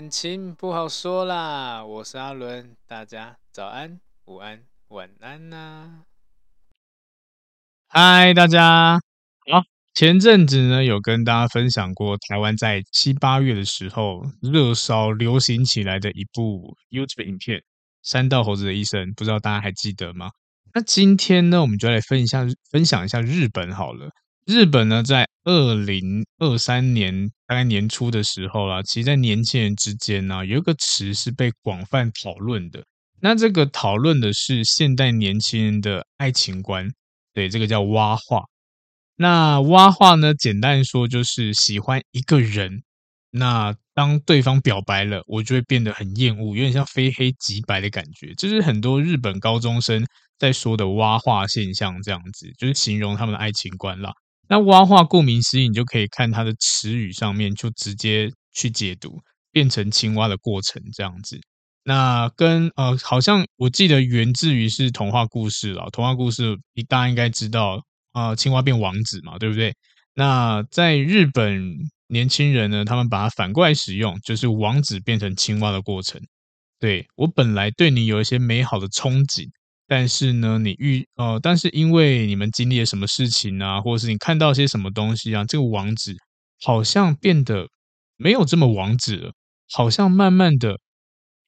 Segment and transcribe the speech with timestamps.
[0.00, 6.04] 感情不好说啦，我是阿伦，大家早安、午安、晚安呐、啊！
[7.86, 9.62] 嗨，大家好。
[9.92, 17.58] 前阵子呢，有跟大家分享过台湾在七八月的时候热烧流行起来的一部 YouTube 影片
[18.02, 20.30] 《山道猴子的一生》，不知道大家还记得吗？
[20.72, 24.08] 那今天呢，我们就来分享分享一下日本好了。
[24.50, 32.82] 日本呢，在二零二三年大概年初的时候啦，其实，在年轻人之间呢，有一个词是被广泛讨论的。
[33.20, 36.88] 那这个讨论的是现代年轻人的爱情观，
[37.32, 38.42] 对，这个叫蛙化。
[39.14, 42.82] 那蛙化呢，简单说就是喜欢一个人，
[43.30, 48.34] 那当对方表白了，我就会变得很厌恶，有点像非黑即白的感觉。
[48.36, 50.04] 这是很多日本高中生
[50.40, 54.12] 在说的蛙化现象，这样子就是形容他们的爱情观啦。
[54.50, 59.16] 那蛙化顾名思义，你就可以看它的词语上面，就直接去解读
[59.52, 61.38] 变成青蛙的过程这样子。
[61.84, 65.88] 那跟呃，好像我记得源自于是童话故事了。
[65.92, 69.72] 童话故事，你大家应该知道啊，呃，青蛙变王子嘛，对不对？
[70.14, 71.64] 那在日本
[72.08, 76.20] 年轻人呢，他们把它反过来使用，就是王子变成青蛙的过程。
[76.80, 79.46] 对，我本来对你有一些美好的憧憬。
[79.90, 86.14] 但是呢，你遇呃，但是因为你们经历了什么事情啊，或者是你看到些什么东西啊，这个王子
[86.62, 87.66] 好像变得
[88.16, 89.32] 没有这么王子了，
[89.68, 90.78] 好像慢慢的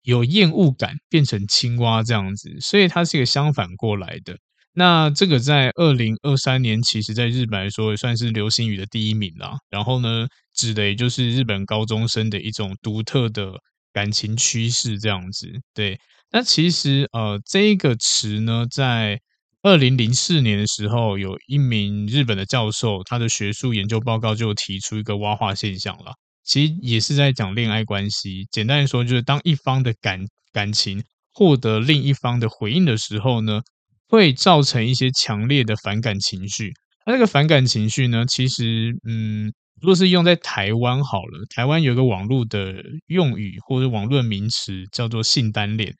[0.02, 4.36] 有厌恶感，变成青蛙这样子，所以它是一个相反过来的。
[4.74, 9.56] 那这个在二零二三年，其实在日本来说也算是流行语的第一名啦。
[9.70, 13.52] 然后呢，指的也就是日本高中生的一种独特的
[13.92, 15.98] 感情趋势这样子，对。
[16.30, 19.20] 那其实，呃，这一个词呢，在
[19.62, 26.14] 二零零四年的时候，有一名日本的教授，他的学术研究报告就提出一个蛙化现象了。
[26.42, 28.48] 其实也是在讲恋爱关系。
[28.50, 31.04] 简单来说，就是当一方的感感情
[31.34, 33.60] 获得另一方的回应的时候呢，
[34.08, 36.72] 会造成一些强烈的反感情绪。
[37.04, 42.74] 那这个反感情绪呢，其实，嗯，如果是用在台湾好了，台湾有个网络的
[43.06, 45.92] 用语或者网络名词叫做性单恋。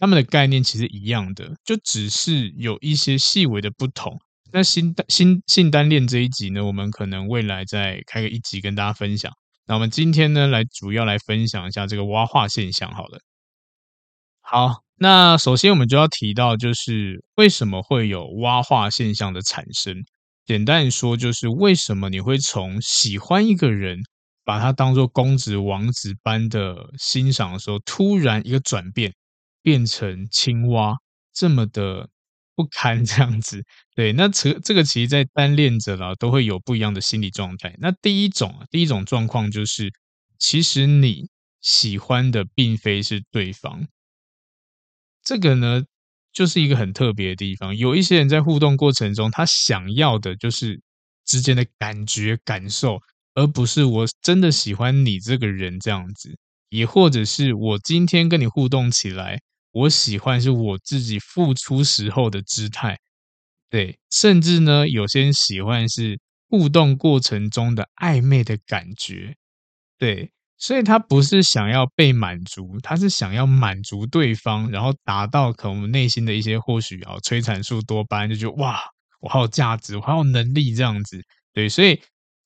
[0.00, 4.16] 他们的概念其实一样的，就只是有一些细微的不同。
[4.52, 9.30] 那新单新性单恋这一集呢，我们可能未来再开个一集跟大家分享。
[9.66, 12.90] 那我们今天呢，来主要来分享一下这个蛙化现象。
[12.92, 13.18] 好了，
[14.40, 19.94] 好，那首先我们就要提到，就是为什么会有蛙化现象的产生？
[20.48, 23.98] 简单说，就是为什么你会从喜欢一个人，
[24.44, 29.12] 把他当做公子王子般的欣赏的时候，突然一个转变。
[29.60, 30.96] 变成青蛙
[31.34, 32.08] 这么的
[32.54, 33.62] 不堪 这样子，
[33.94, 37.74] 对，那这这个其实，在单恋者啦都会有不一样的心理状态。
[37.78, 39.92] 那第一种，第一种状况就是，
[40.38, 41.28] 其实你
[41.60, 43.88] 喜欢的并非是对方，
[45.24, 45.82] 这个呢，
[46.38, 47.76] 就是一个很特别的地方。
[47.76, 50.80] 有一些人在互动过程中，他想要的就是
[51.24, 53.00] 之间的感觉感受，
[53.34, 56.38] 而不是我真的喜欢你这个人这样子，
[56.68, 59.40] 也或者是我今天跟你互动起来。
[59.72, 62.96] 我喜欢是我自己付出时候的姿态，
[63.68, 69.34] 对，甚至呢，有些人喜欢是互动过程中的暧昧的感觉，
[69.98, 78.80] 对，所以他不是想要被满足，他是想要满足对方，然后达到可能我们内心的一些或许啊，催产素多巴胺，就觉得哇，
[79.20, 81.22] 我好有价值，我好有能力这样子，
[81.54, 82.00] 对，所以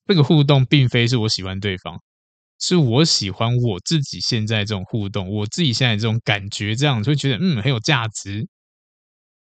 [0.06, 1.98] 这个互动并非是我喜欢对方。
[2.60, 8.46] 是我喜欢我自己现在这种互动，我自己现在这种感觉，这样就会觉得嗯很有价值。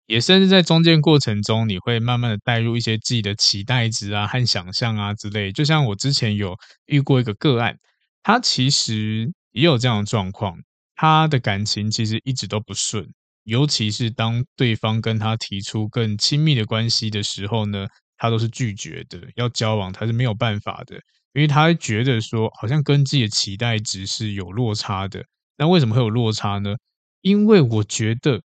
[0.07, 5.51] 也甚至在中间过程中，你会慢慢的带入一些自己的期待值啊和想象啊之类。
[5.51, 6.57] 就像我之前有
[6.87, 7.77] 遇过一个个案，
[8.23, 10.57] 他其实也有这样的状况，
[10.95, 13.07] 他的感情其实一直都不顺，
[13.43, 17.87] 尤其是当对方跟他提出更亲密的关系的时候呢，
[18.17, 20.95] 他都是拒绝的，要交往他是没有办法的，
[21.33, 25.23] 因为他觉得说好像跟自己的期待值是有落差的。
[25.57, 26.75] 那为什么会有落差呢？
[27.21, 28.41] 因为我觉得。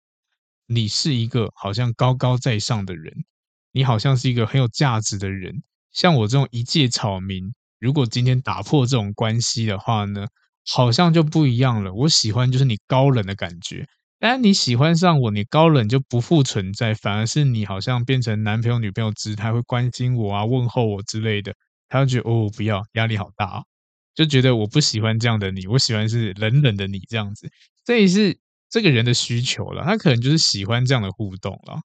[0.70, 3.24] 你是一个好像高高在上的人，
[3.72, 5.62] 你好像是一个很有价值的人。
[5.92, 10.26] 像我这种一介草民，如果今天打破这种关系的话呢，
[10.68, 11.92] 好像就不一样了。
[11.94, 13.86] 我喜欢就是你高冷的感觉，
[14.18, 21.54] 但你喜欢上我，你高冷就不复存在，反而是你好像变成男朋友、女朋友姿态，会关心我啊、问候我之类的。
[21.88, 23.62] 他就觉得哦，不要，压力好大啊，
[24.14, 27.48] 就觉得我不喜欢这样的你，我喜欢是冷冷的你这样子。
[27.84, 28.38] 这也是。
[28.70, 31.80] 这个人的需求了，他可能就是喜欢这样的互动了。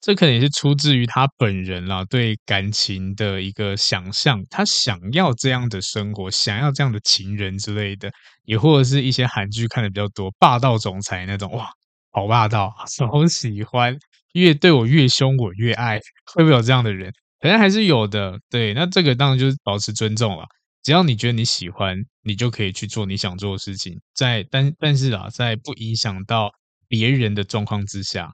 [0.00, 8.10] 这可能也是出自于他本人啦，对感情的一个想象，他想要这样的生活，想要这样的情人之类的，
[8.44, 11.68] 也或者是一些韩剧看的比较多，霸道总裁那种，哇，
[12.12, 12.70] 好霸道，
[13.12, 13.94] 好喜欢，
[14.32, 15.98] 越对我越凶，我越爱，
[16.34, 17.12] 会不会有这样的人？
[17.40, 18.38] 可能还是有的。
[18.48, 20.44] 对，那这个当然就是保持尊重了。
[20.82, 26.50] 只要你觉得你喜欢，你就可以去做你想做的事情，在但但是啊，在不影响到
[26.88, 28.30] 别人的状况之下。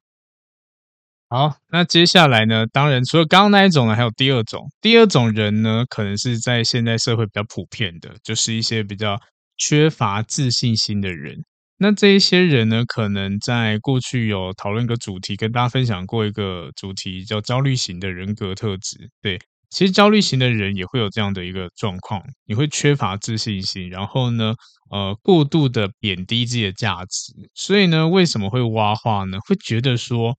[1.29, 2.65] 好，那接下来呢？
[2.73, 4.65] 当然，除了刚刚那一种呢，还有第二种。
[4.81, 9.19] 第二种人呢，可能是在现代社会比较普遍的，就是一些比较
[9.57, 11.37] 缺乏自信心的人。
[11.79, 19.11] 那这一些人呢，可能在过去有讨论一个主题，跟大家分享过一个主题，叫焦虑型的人格特质。
[19.21, 19.37] 对。
[19.69, 24.55] 其实焦虑型的人也会有这样的一个状况，你会缺乏自信心，然后呢，
[24.93, 29.39] 呃，过度的贬低自己的价值，所以呢，为什么会挖话呢？
[29.41, 30.39] 会觉得说，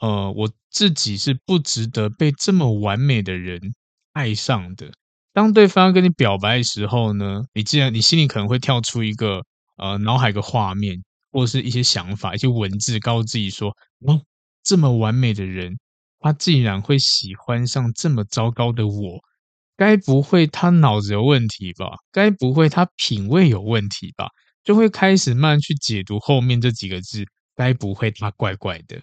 [0.00, 3.60] 呃，我自己是不值得被这么完美的人
[4.12, 4.92] 爱上的。
[5.32, 9.42] 当对方跟你表白的时候呢，你既然你心里可能会跳出一个
[9.76, 11.02] 呃脑海一个画面，
[11.32, 13.70] 或者是一些想法、一些文字，告诉自己说，
[14.06, 14.20] 哦，
[14.62, 15.76] 这么完美的人。
[16.20, 19.20] 他竟然会喜欢上这么糟糕的我，
[19.76, 21.86] 该不会他脑子有问题吧？
[22.10, 24.28] 该不会他品味有问题吧？
[24.64, 28.98] 就会开始慢慢去解读后面这几个字，该不会他怪怪的？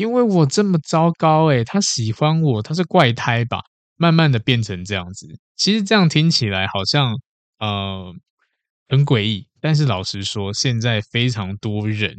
[0.00, 3.60] 因为我这么糟糕，诶，他喜欢我，他是怪胎吧？
[3.96, 5.26] 慢慢的变成这样子，
[5.56, 7.14] 其实这样听起来好像
[7.58, 8.12] 呃
[8.88, 12.16] 很诡异，但是老实说，现在非常多人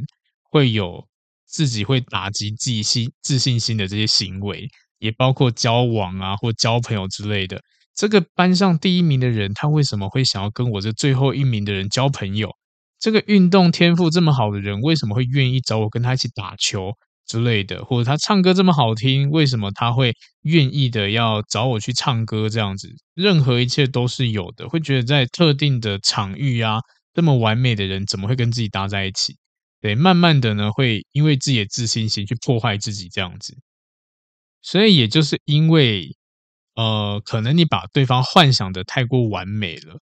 [0.51, 1.05] 会有。
[1.53, 4.69] 自己会打击自己心自信心的这些行为，
[4.99, 7.61] 也包括交往啊或交朋友之类的。
[7.93, 12.49] 这个班上第一名的人，他为什么会想要跟我这最后一名的人交朋友？
[12.97, 16.93] 这个运动天赋这么好的人，为什么会愿意找我跟他一起打球
[17.25, 17.83] 之类的？
[17.85, 22.49] 或者他唱歌这么好听，为什么他会愿意的要找我去唱歌？
[22.49, 24.67] 这样子，任何一切都是有的。
[24.69, 26.79] 会觉得在特定的场域啊，
[27.13, 29.37] 这么完美的人，怎么会跟自己搭在一起？
[29.81, 33.57] 对，慢慢的呢，会因为自己的自信心去破坏自己这样子，
[34.61, 36.15] 所以也就是因为，
[36.75, 39.99] 呃，可能你把对方幻想的太过完美了，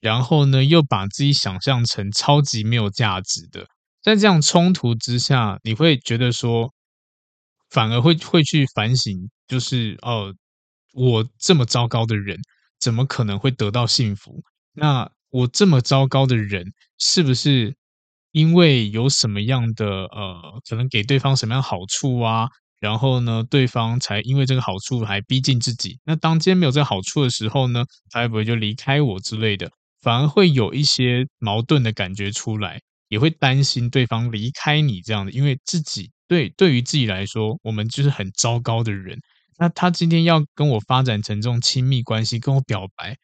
[0.00, 3.66] 然后呢，又把自己想象成超级没有价值的，
[4.02, 6.72] 在这样冲突之下，你会觉得说，
[7.70, 10.34] 反而会会去反省，就是哦，
[10.94, 12.38] 我这么糟糕的人，
[12.78, 14.42] 怎么可能会得到幸福？
[14.72, 17.74] 那我这么糟糕的人，是不是？
[18.32, 22.46] 因为有什么样的呃，可能给对方什么样好处啊，
[22.78, 25.98] 然后呢，对方才因为这个好处还逼近自己。
[26.04, 29.70] 那当今天没有这个好处的时候呢，他会不会就离开我之类的？
[30.02, 35.32] 反而会有一些矛盾的感觉出来，也会担心对方离开你这样的。
[35.32, 39.18] 因为自己对对于自己来说，我们就是很糟糕的人。
[39.58, 43.16] 那他今天要跟我发展成这种亲密关系，跟我表白，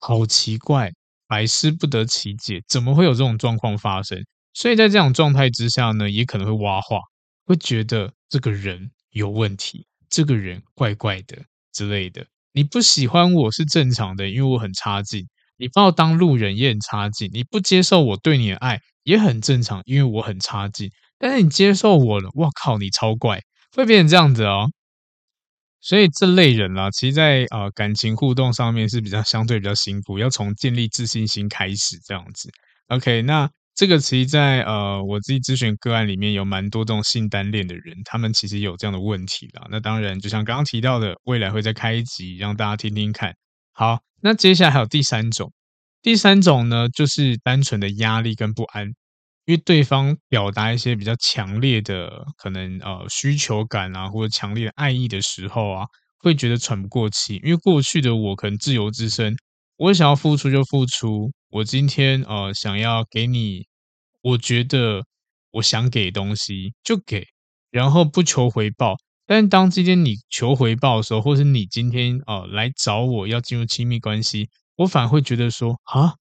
[0.00, 0.92] 好奇怪，
[1.26, 4.22] 百思不得其解，怎么会有这种状况发生？
[4.52, 6.98] 所以在这种状态之下呢，也可能会挖话，
[7.46, 11.38] 会觉得这个人有问题，这个人怪怪的
[11.72, 12.26] 之类的。
[12.52, 15.22] 你不喜欢我是正常的，因为我很差劲；
[15.56, 20.90] 你把我当路人也很差劲；你不接受我对你的爱也很正常，因为我很差劲。
[21.18, 23.40] 但是你接受我了，哇靠，你超怪，
[23.74, 24.70] 会变成这样子哦。
[25.80, 32.50] 所以这类人啦，其实在呃感情互动上面是比较相对比较辛苦，要从建立自信心开始这样子。
[32.88, 33.48] OK，那。
[33.78, 39.68] 这个其实在呃，我自己咨询个案里面有蛮多这种性单恋的人，他们其实有这样的问题啦。
[39.70, 43.32] 那当然，就像刚刚提到的，未来会再开一集让大家听听看。
[43.70, 45.52] 好，那接下来还有第三种，
[46.02, 48.92] 第三种呢，就是单纯的压力跟不安。
[49.44, 55.86] 因为对方表达一些比较强烈的可能呃需求感啊，或者强烈的爱意的时候啊，
[56.18, 57.36] 会觉得喘不过气。
[57.42, 59.34] 因为过去的我可能自由之身，
[59.78, 63.66] 我想要付出就付出，我今天呃想要给你，
[64.20, 65.02] 我觉得
[65.52, 67.24] 我想给东西就给，
[67.70, 68.96] 然后不求回报。
[69.26, 76.14] 但当今天你求回报的时候，或是你今天呃来找我要进入亲密关系，我反而会觉得说啊，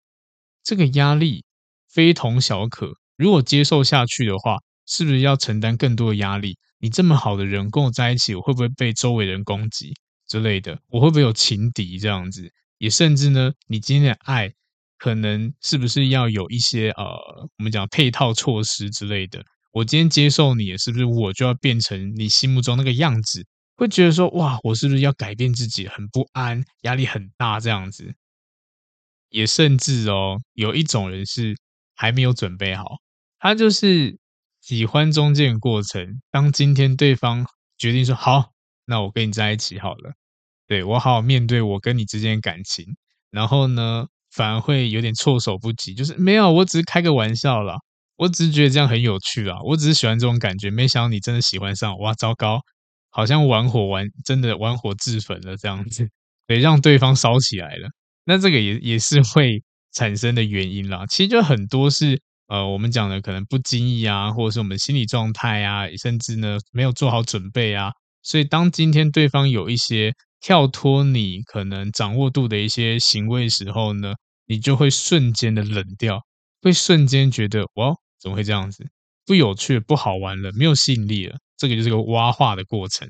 [0.64, 1.44] 这个压力
[1.88, 2.90] 非同小可。
[3.16, 6.56] 如果接受下去的话，是不是要承担更多的压力？
[6.78, 9.92] 你这么好的人跟我在一起，我会不会被周围人攻击
[10.26, 10.78] 之类的？
[10.88, 12.50] 我会不会有情敌这样子？
[12.78, 14.50] 也甚至呢，你今天的爱
[14.96, 17.04] 可能是不是要有一些呃，
[17.58, 19.44] 我们讲配套措施之类的？
[19.72, 23.46] 我今天接受你，是不是我就要变成你心目中那个样子？
[23.76, 25.86] 会觉得说，哇，我是不是要改变自己？
[25.86, 28.14] 很不安，压力很大，这样子。
[29.28, 31.54] 也甚至哦，有一种人是
[31.94, 32.84] 还没有准备好，
[33.38, 34.18] 他就是
[34.60, 36.20] 喜欢中间过程。
[36.30, 37.46] 当今天对方
[37.78, 38.50] 决定说好，
[38.86, 40.12] 那我跟你在一起好了，
[40.66, 42.84] 对，我好好面对我跟你之间的感情，
[43.30, 47.76] 然后呢，反而会有点措手不及，就是没有，我只是开个玩笑啦。
[48.18, 49.58] 我只是觉得这样很有趣啊！
[49.62, 52.62] 我只是喜欢这种感觉，没想到你真的喜欢上，哇，糟糕，
[53.10, 56.08] 好像玩火玩真的玩火自焚了这样子，
[56.48, 57.90] 对，让对方烧起来了。
[58.26, 59.62] 那这个也也是会
[59.94, 61.06] 产生的原因啦。
[61.08, 67.90] 其实就很多是呃，我们讲的可能不经意啊，或者是我们心理状态啊，甚至呢没有做好准备啊。
[68.22, 74.12] 所以当今天对方有一些跳脱你可能掌握度的一些行为时候呢，
[74.46, 76.20] 你就会瞬间的冷掉，
[76.60, 77.94] 会瞬间觉得哇。
[78.18, 78.84] 怎么会这样子？
[79.26, 81.36] 不有趣、不好玩了，没有吸引力了。
[81.58, 83.06] 这个就是个挖化的过程。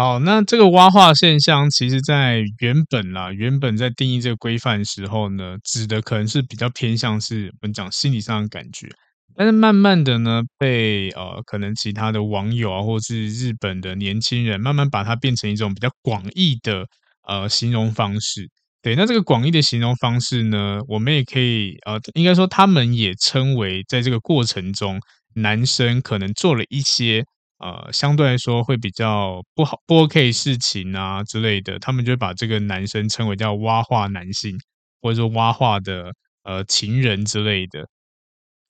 [0.00, 8.88] 好，那这个蛙化现象，其实在原本啦，原本在定义这个规范的时候呢，指的可能是比较偏向是我们讲心理上的感觉。
[9.36, 16.86] 但是慢慢的呢，被呃可能其他的网友啊，或是日本的年轻人，慢慢把它变成一种比较广义的
[17.28, 18.48] 呃形容方式。
[18.80, 24.98] 对，那这个广义的形容方式呢，我们也可以呃，应该说他们也称为，在这个过程中，
[25.34, 27.22] 男生可能做了一些
[27.60, 34.56] 呃，相对来说会比较不好、不 OK 事情啊之类的，他们就会把这个男生称为叫蛙化男性，
[35.00, 36.12] 或者说蛙化的
[36.44, 37.86] 呃情人之类的，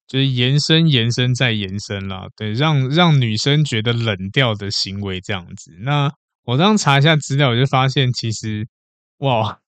[0.06, 2.26] 就是延伸、延伸再延伸啦。
[2.36, 5.72] 对，让让女生觉得冷掉的行为这样子。
[5.80, 6.12] 那
[6.44, 8.66] 我刚查一下资料，我就发现其实
[9.18, 9.58] 哇。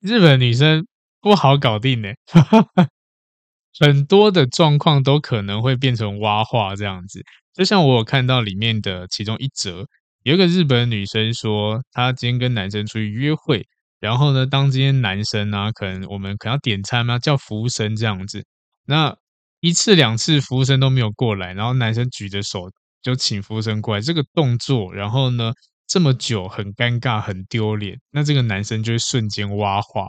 [0.00, 0.86] 日本女生
[1.20, 2.10] 不好搞定呢，
[3.80, 7.20] 很多的状况都可能会变成蛙化这样子。
[7.56, 9.86] 就像我有看到里面的其中一则，
[10.24, 13.66] 有一个日本女生说，她今天跟男生出去约会，
[13.98, 18.44] 然后呢，当今天男生啊，可能我们可能要点餐嘛，叫服务生这样子，
[18.84, 19.16] 那
[19.60, 22.70] 一次两次服务生都没有过来，然后男生举着手
[23.00, 25.52] 就请服务生过来，这个动作，然后呢，
[25.86, 30.08] 这么久很尴尬很丢脸，那这个男生就会瞬间挖化，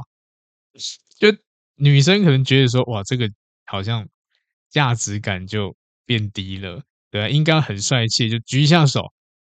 [1.18, 1.30] 就
[1.76, 3.30] 女生可能觉得说哇，这个
[3.66, 4.06] 好像
[4.70, 5.76] 价值感就
[6.06, 9.02] 变低了，对啊，应该很帅气，就举一下手，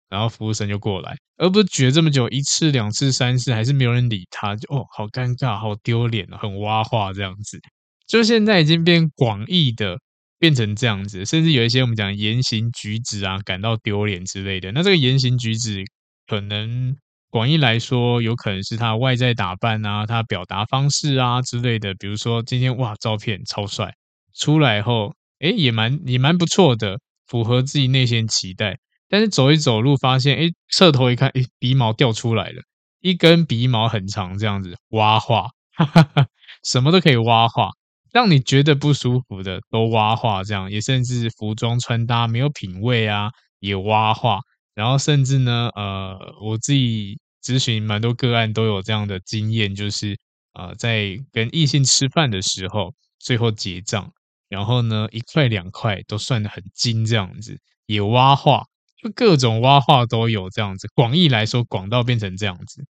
[0.08, 7.58] 然后服务生就过来，而不是举了这么久一次两次三次还是没有人理他，就哦好尴尬好丢脸，很蛙化这样子，
[8.06, 9.98] 就现在已经变广义的
[10.38, 15.84] 变成这样子，甚至有一些我们讲言行举止啊感到丢脸之类的，那这个言行举止。
[16.26, 16.96] 可能
[17.28, 21.92] 广义来说，有可能是他外在打扮啊，他表达方式啊之类的。
[21.96, 23.92] 比如说今天哇，照片超帅，
[24.34, 28.78] 出来后，诶也蛮也蛮不错的，符合自己内心期待。
[29.08, 32.62] 但是走一走路，发现诶侧头一看，诶鼻毛掉出来了，
[33.00, 36.26] 一根鼻毛很长，这样子蛙化，哈哈哈，
[36.64, 37.70] 什么都可以蛙化，
[38.12, 44.40] 让你觉得不舒服的都蛙化，这样也甚至服装穿搭没有品味啊，也蛙化。
[44.74, 50.18] 然后甚至呢，呃，我自己咨询蛮多个案都有这样的经验，就是
[50.54, 54.10] 呃，在跟异性吃饭的时候，最后结账，
[54.54, 58.62] 然后呢，一块两块都算得很精，这样子也蛙化，
[59.02, 60.86] 就各种蛙化都有这样子。
[60.94, 62.84] 广义来说，广到变成这样子。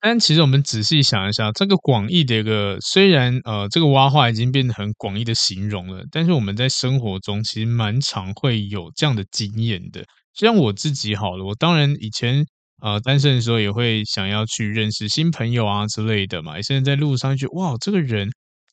[0.00, 10.04] 但其实我们仔细想一下，这个广义的一个虽然呃，这个蛙化已经变得很广义的形容了，但是我们在生活中其实蛮常会有这样的经验的。
[10.34, 12.44] 像我自己好了，我当然以前
[12.82, 16.60] 呃单身的时候也会想要去认识新朋友啊之类的嘛。
[16.60, 18.28] 现在在路上觉得哇，这个人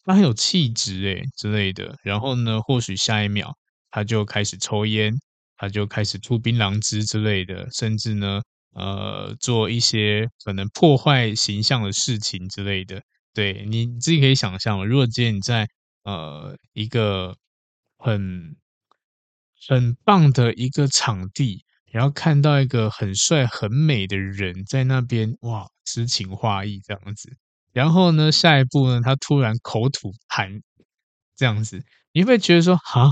[0.10, 1.96] 他很有气质诶之类的。
[2.04, 3.56] 然后呢，或许下一秒
[3.92, 5.14] 他就开始抽烟，
[5.58, 8.42] 他就开始吐槟榔汁之类的，甚至呢
[8.74, 13.02] 呃做一些可能破坏形象的事情之类的。
[13.36, 15.68] 对，你自己可以想象，如果今天你在
[16.04, 17.36] 呃一个
[18.00, 18.56] 很
[19.68, 27.38] 很棒的一个场地，然后看到一个很帅很美的人在那边，哇，诗情画意这样子。
[27.72, 30.62] 然后呢，下一步呢，他突然口吐痰，
[31.36, 33.12] 这样子，你会觉得说，哈，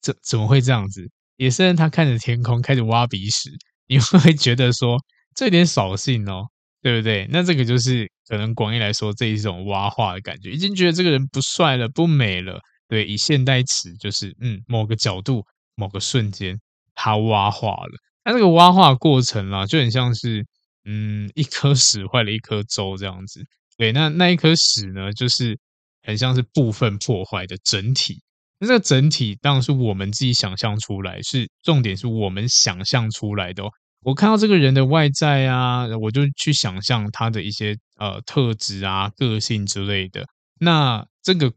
[0.00, 1.10] 怎怎么会这样子？
[1.36, 3.50] 也是他看着天空开始挖鼻屎，
[3.86, 4.98] 你会不会觉得说，
[5.34, 6.46] 这有点扫兴哦，
[6.82, 7.26] 对不对？
[7.30, 12.60] 那这个就是可能广义来说，这一种挖化的感觉，已经觉得这个人不帅了，不美了。
[12.88, 15.44] 对，以现代词就是，嗯，某个角度，
[15.76, 16.60] 某个瞬间，
[16.94, 17.92] 他挖化了。
[18.24, 20.44] 那这个挖化过程啦，就很像是，
[20.84, 23.46] 嗯，一颗屎坏了一颗粥这样子。
[23.80, 25.58] 对，那那一颗屎呢，就是
[26.02, 28.22] 很像是部分破坏的整体。
[28.58, 33.70] 那这个整体当然是我们自己想象出来，是重点是我们想象出来的哦。
[34.02, 40.26] 我看到这个人的外在啊，我就去想象他的一些呃特质啊、个性之类的。
[40.58, 41.50] 那这个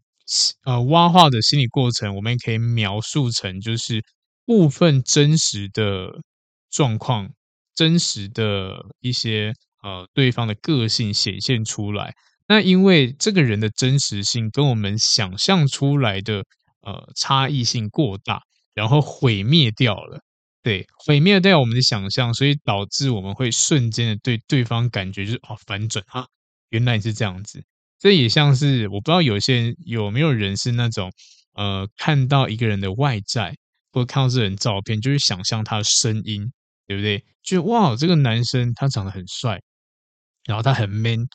[0.63, 4.01] 呃挖化的心理过程，我们也可以描述成就是
[4.45, 6.07] 部分真实的
[6.71, 7.29] 状况、
[7.75, 9.51] 真实的一些。
[9.83, 12.13] 呃，对方的个性显现出来，
[12.47, 16.43] 那因为这个人的真实性跟我们想象出来的
[16.81, 18.41] 呃差异性过大，
[18.73, 20.19] 然后毁灭掉了，
[20.63, 26.25] 对，毁灭掉我们的想象，所以导致我们会瞬间的对对方感觉就是哦反转啊，
[26.69, 27.61] 原来是这样子。
[27.99, 31.11] 这也像是我不知道有些人有没有人是那种
[31.55, 33.53] 呃看到一个人的外在，
[33.91, 36.49] 或看到这人照片，就是想象他的声音，
[36.87, 37.23] 对不对？
[37.43, 39.59] 就哇，这个男生他长得很帅。
[40.45, 41.27] 然后他很 man，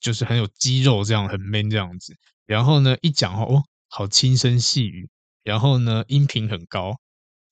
[0.00, 2.14] 就是很有肌肉这样，很 man 这样子。
[2.46, 5.08] 然后呢，一讲话哦，好轻声细语。
[5.44, 6.92] 然后呢，音频很高，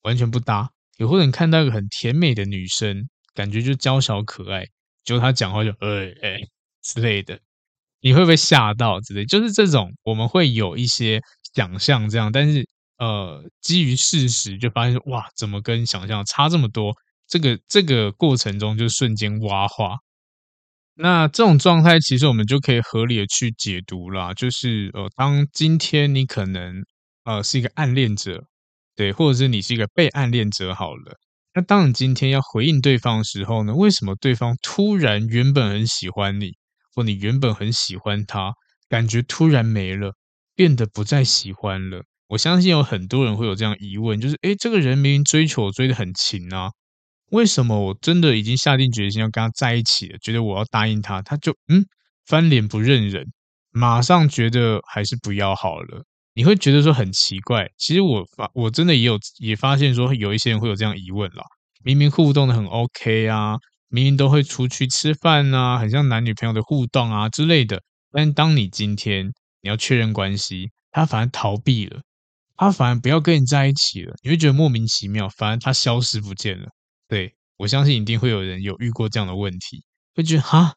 [0.02, 0.68] 完全不搭。
[0.96, 4.64] 有或者你看到一个很甜美的女生，感觉就娇小可爱，
[5.04, 6.40] 结果她讲话就哎哎
[6.82, 7.38] 之类的，
[8.00, 9.24] 你会不会吓到之类？
[9.24, 11.20] 就是这种，我们会有一些
[11.54, 12.68] 想象这样，但是
[12.98, 16.92] 呃，基于事实就发现哇，怎么跟想象差这么多？
[17.28, 19.96] 这个这个过程中就瞬间挖化。
[20.96, 24.32] 那这种状态，其实我们就可以合理的去解读啦。
[24.34, 26.84] 就是呃，当今天你可能
[27.24, 28.44] 呃是一个暗恋者，
[28.94, 31.16] 对，或者是你是一个被暗恋者好了。
[31.54, 36.52] 那当你今天要回应对方的时候呢，为什么对方突然原本很喜欢你，
[36.94, 38.54] 或你原本很喜欢他，
[38.88, 40.12] 感觉突然没了，
[40.54, 42.02] 变得不再喜欢了？
[42.28, 46.70] 我相信有很多人会有这样疑问，就是诶，这个人明明追求我追得很勤啊。
[47.34, 50.18] 为什么我真的已经下定决心要跟他在一起了？
[50.18, 51.84] 觉得我要答应他，他就嗯
[52.26, 53.26] 翻脸不认人，
[53.72, 56.04] 马上觉得还是不要好了。
[56.34, 57.68] 你会觉得说很奇怪。
[57.76, 61.42] 其实我发我真的也有也发现说有一些人会有这样疑问啦。
[61.82, 63.56] 明明互动的很 OK 啊，
[63.88, 67.82] 明明都会出去吃饭啊，很像男女朋友的互动啊之类的。
[68.12, 69.26] 但当你今天
[69.60, 72.00] 你要确认关系，他反而逃避了，
[72.56, 76.68] 他反而不要跟你在一起了，你会觉得莫名其妙，反而他消失不见了。
[77.08, 80.74] 对，我相信一定会有人有遇过这样的问题，会觉得哈，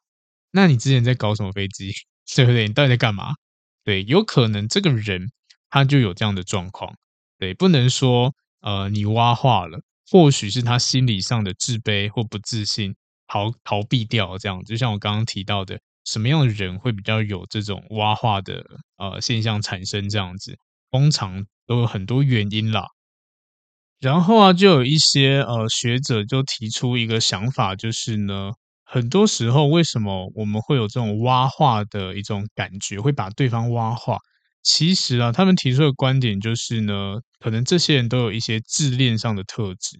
[0.51, 1.91] 那你之前在搞什么飞机？
[2.35, 2.67] 对不对？
[2.67, 3.35] 你到底在干嘛？
[3.83, 5.31] 对，有可能这个人
[5.69, 6.93] 他就有这样的状况。
[7.39, 9.79] 对，不能说呃你挖化了，
[10.11, 12.93] 或许是他心理上的自卑或不自信，
[13.27, 14.61] 逃逃避掉这样。
[14.65, 18.65] 就像我刚刚提到的，什么样的人会比较有这种挖化的
[18.97, 20.09] 呃现象产生？
[20.09, 20.57] 这样子，
[20.91, 22.85] 通常都有很多原因啦。
[23.99, 28.51] 然后啊，就有一些呃学者就提出一个想法，就是呢，
[28.83, 34.17] 很多时候为什么我们会有这种挖化的一种感觉，会把对方挖化？
[34.63, 39.97] 其实啊，他们提出的观点就是呢，可能这些人都有一些自恋上的特质，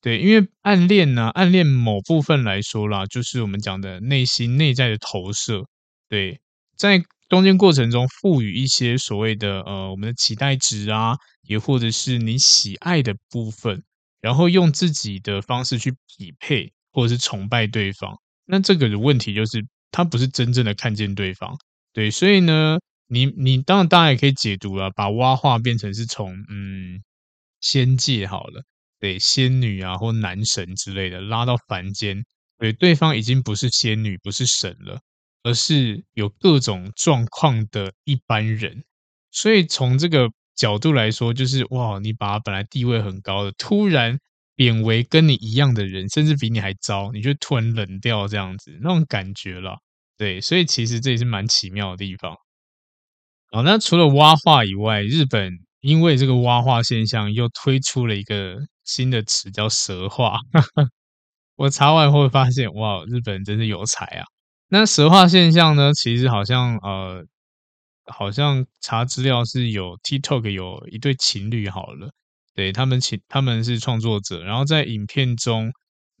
[0.00, 5.64] 对，因为暗恋呢，暗恋某部分来说啦，就是我们讲的内心内在的投射，
[6.08, 6.40] 对，
[6.76, 7.02] 在。
[7.32, 11.16] 中间过程中赋予一些所谓的呃我们的期待值啊，
[11.48, 13.82] 也或者是你喜爱的部分，
[14.20, 18.14] 然后用自己的方式去匹配或者是崇拜对方。
[18.44, 21.56] 那这个的问题就是他不是真正的看见对方，
[21.94, 27.02] 对，所以呢，你你当然大家也可以解读了，把蛙化变成是从嗯
[27.62, 28.62] 仙界好了，
[29.00, 32.22] 对，仙女啊或男神之类的拉到凡间，
[32.58, 35.00] 对，对方已经不是仙女不是神了。
[35.42, 38.84] 而是有各种状况的一般人，
[39.30, 44.18] 所以从这个角度来说，就是哇，你把他本来地位很高的，突然
[44.54, 49.78] 贬为跟你一样的人，甚至比你还糟，你就突然冷掉这样子，那种感觉了。
[50.18, 52.36] 对，所以其实这也是蛮奇妙的地方。
[53.50, 60.38] 好，那除了蛙化以外，日本因为这个蛙化现象，又推出了一个新的词叫蛇化。
[61.56, 64.24] 我查完后发现，哇，日本人真是有才啊！
[64.74, 65.92] 那蛇化现象呢？
[65.92, 67.22] 其实好像呃，
[68.10, 72.10] 好像查资料是有 TikTok 有一对情侣好了，
[72.54, 75.70] 对，他们情他们是创作者，然后在影片中，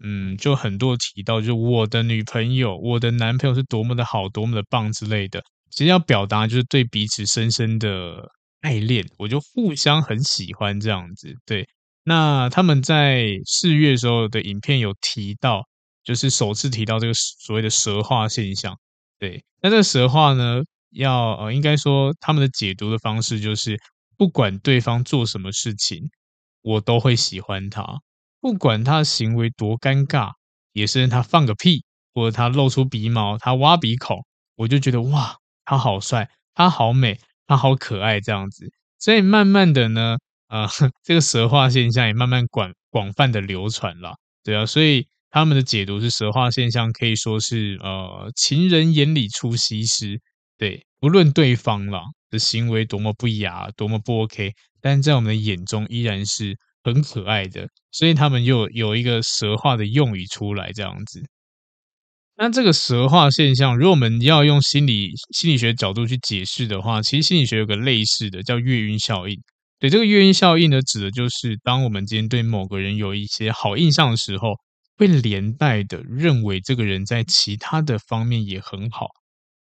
[0.04, 5.42] 嗯，就很多提到，就我的女朋友、我的男朋友是多么的好、多么的棒之类的。
[5.70, 8.16] 其实要表达就是对彼此深深的
[8.60, 11.34] 爱恋，我就互相很喜欢这样子。
[11.46, 11.66] 对，
[12.04, 15.62] 那他们在四月时候的影片有提到，
[16.04, 18.78] 就是首次提到这个所谓的蛇化现象。
[19.18, 20.62] 对，那这个蛇化呢？
[20.94, 23.80] 要呃，应该说他们的解读的方式就是，
[24.18, 26.10] 不管对方做什么事情，
[26.60, 27.82] 我都会喜欢他。
[28.42, 30.32] 不管他的行为多尴尬，
[30.74, 34.22] 也是他放个屁，或者他露出鼻毛，他挖鼻孔，
[34.56, 35.34] 我就觉得哇，
[35.64, 38.70] 他好帅，他好美，他好可爱这样子。
[38.98, 40.68] 所以慢慢的呢，呃，
[41.02, 50.20] 这个蛇化现象也慢慢广广泛的流传了，对啊，所以他们的解读是蛇化现象可以说是呃，情人眼里出西施。
[50.58, 61.22] 对，不论对方啦的行为多么不雅，多么不 OK，但在我们的眼中依然是很可爱的，所以他们又有一个蛇化的用语出来这样子。
[62.36, 69.36] 那这个蛇化现象，如果我们要用心理心理学角度去解释的话，其实心理学有个类似的叫月晕效应。
[69.78, 74.52] 对，这个月晕效应呢，指的就是当我们今天对某个人有一些好印象的时候，
[74.96, 79.08] 会连带的认为这个人在其他的方面也很好。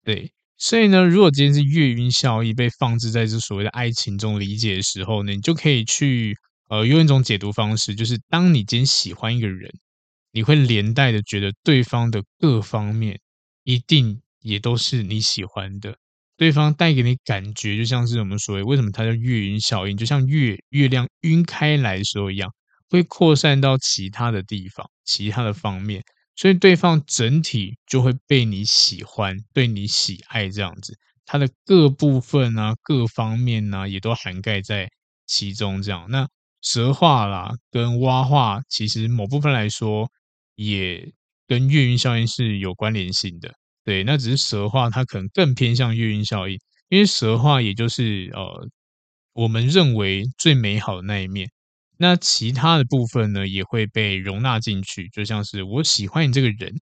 [0.04, 0.32] 对。
[0.60, 6.36] 所以呢，如果今天是月晕效应被放置在这所谓的爱情中理解的时候呢，你就可以去
[6.68, 9.72] 呃用一种解读方式，就是当你今天喜欢一个人，
[10.32, 13.20] 你会连带的觉得对方的各方面
[13.66, 15.96] 一定也都是你喜欢的，
[16.38, 22.52] 对方带给你感觉就像是我们所谓为什么它叫月晕效应，就像月月亮晕开来的时候一样，
[22.90, 26.04] 会扩散到其他的地方、其他的方面。
[26.36, 30.96] 所以对方整体就会被你喜欢，对你喜爱这样子，
[31.26, 34.88] 它的各部分啊、各方面啊，也都涵盖在
[35.26, 35.82] 其中。
[35.82, 36.28] 这样，那
[36.62, 40.08] 蛇化啦跟蛙化，其实某部分来说，
[40.56, 41.12] 也
[41.48, 43.52] 跟月晕效应是有关联性的。
[43.84, 48.68] 对，那只是蛇化它可能更偏向月晕效应，因为蛇化也就是呃，
[49.34, 51.50] 我们认为最美好的那一面。
[52.00, 56.74] 那其他的部分呢，也会被容纳进去，就像是我喜欢你这个人，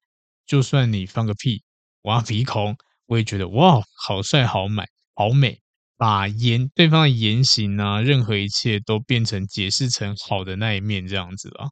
[0.46, 1.64] 就算你放个屁、
[2.02, 2.76] 挖鼻孔，
[3.06, 4.84] 我也觉得哇，好帅、好美、
[5.16, 5.60] 好美，
[5.98, 11.68] 把言对方的言行啊，任何一切都变成解释成好的那一面这样子啊。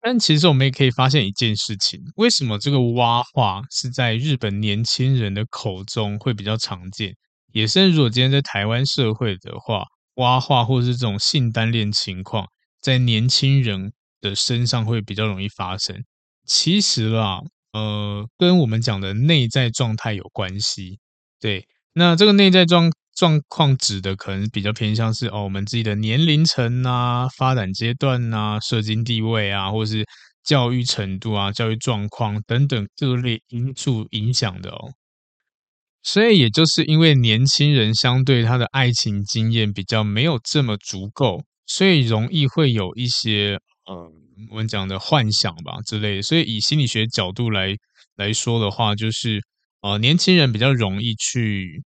[0.00, 7.14] 但其实我们也可以发现一件事情，为什么这个蛙话是在日本年轻人的口中会比较常见？
[7.52, 9.84] 也是如果今天在台湾社会的话。
[10.18, 12.46] 挖化或是这种性单恋情况，
[12.80, 16.04] 在年轻人的身上会比较容易发生。
[16.46, 17.40] 其实啦，
[17.72, 20.98] 呃，跟我们讲的内在状态有关系。
[21.40, 30.06] 对，那这个内在状状况指的可能比较偏向是哦，我们自己的年龄层啊、发展阶段啊、社经地位啊，或是
[30.42, 34.90] 教育程度啊、教育状况等等各类因素影响的哦。
[36.02, 44.10] 所以，也就是因为年轻人相对他的爱情经验比较没有这么足够，所以容易会有一些呃，
[44.50, 46.22] 我们讲的幻想吧之类的。
[46.22, 47.76] 所以，以心理学角度来
[48.16, 49.42] 来说的话，就是
[49.82, 51.82] 呃，年轻人比较容易去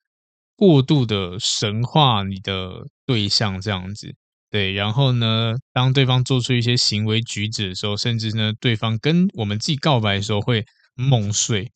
[0.57, 4.15] 过度的神化你的对象这样子。
[4.51, 10.65] 对，然后呢，当对方做出一些行为举止的时候，甚至呢，对方跟我们自己告白的时候会
[10.95, 11.71] 梦碎，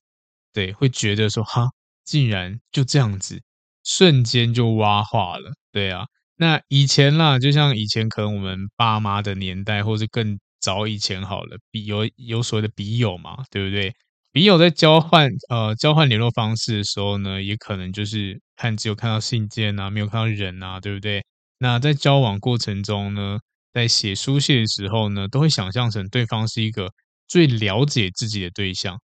[0.52, 1.68] 对，会觉得说哈。
[2.04, 3.40] 竟然就这样子，
[3.84, 6.06] 瞬间就挖化了，对啊。
[6.36, 13.92] 那以前啦，就像以前可能我们爸妈的年代，或是更早以前好了，笔有有所谓的笔友嘛，对不对？
[14.32, 21.22] 笔友在交换呃交换联络方式的时候呢，也可能就是看只有看到信件啊，没有看到人啊，对不对？
[21.58, 23.38] 那在交往过程中呢，
[23.74, 26.90] 在写书信的时候呢，都会想象成对方是一个
[27.28, 28.98] 最了解自己的对象，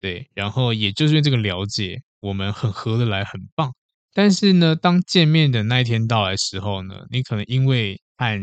[0.00, 2.00] 对，然后也就是因为这个了解。
[2.20, 3.72] 我们很合得来，很棒。
[4.12, 8.40] 但是呢，当见面的那一天到来时候呢，你可能因为和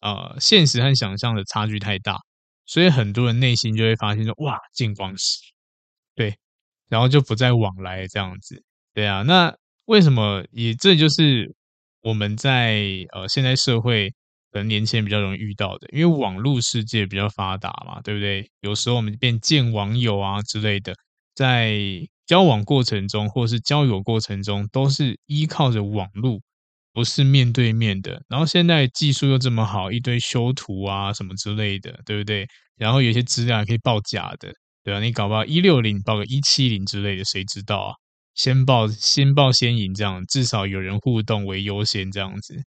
[0.00, 2.18] 呃现实和想象的差距太大，
[2.66, 5.38] 所以很多人内心就会发现说：“哇，见光死。”
[6.14, 6.36] 对，
[6.88, 8.62] 然后就不再往来这样子。
[8.94, 9.54] 对啊，那
[9.86, 10.44] 为什么？
[10.52, 11.54] 也这就是
[12.02, 14.10] 我们在呃现在社会
[14.52, 18.48] 可能年轻人比较容易遇到的，因为网络世界比较发达嘛，对不对？
[18.60, 20.94] 有时候我们变见网友啊之类的，
[21.34, 22.08] 在。
[22.28, 26.38] 交往过程中，或是交友过程中，都是依靠着网络，
[26.92, 28.22] 不是面对面的。
[28.28, 32.46] 然后现在技术又这么好，一堆修图啊什么之类的，对不对？
[32.76, 34.52] 然后有些资料还可以报假的，
[34.84, 35.00] 对吧？
[35.00, 37.94] 你搞不好一六零报个一七零之类的，谁知道啊？
[38.34, 42.62] 先报先报先赢，这样至少有人互动为优先这样子。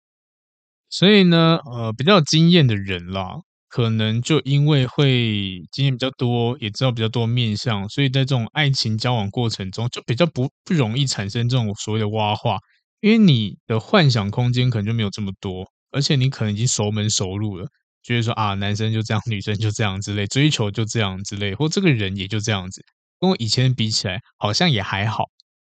[0.90, 3.36] 所以呢，呃，比较有经验的人啦，
[3.72, 12.58] 可能就因为会经验比较多，也知道比较多面向，所以在这种爱情交往过程中，就比较不不容易产生这种所谓的挖化，
[13.00, 17.66] 因为你的幻想空间可能就没有这么多，而且你可能已经熟门熟路了，
[18.04, 22.84] 就是说啊，男生就这样，女生就这样之类，追求就这样之类，或这个人也就这样子，
[23.22, 25.24] 跟我以前比起来，好像也还好。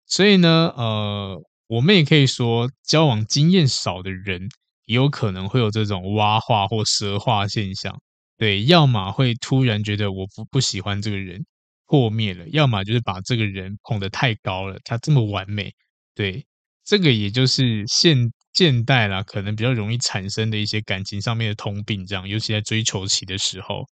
[0.06, 4.48] 所以呢，呃，我们也可以说，交往经验少的人。
[4.86, 7.98] 也有可能会有这种蛙化或蛇化现象，
[8.36, 11.44] 对，要么会突然觉得我不不喜欢这个人
[11.86, 15.72] 破灭了，要么就是把这个人捧得太高了，他这么完美，
[16.14, 16.44] 对，
[16.84, 18.16] 这个也就是现
[18.52, 23.84] 现代啦，可能比较容易产生的一些感情上面的通病，这样，尤其在追求期的时候。